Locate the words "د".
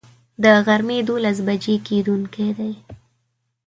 0.43-0.45